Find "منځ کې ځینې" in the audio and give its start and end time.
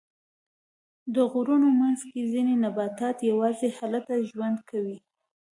1.79-2.53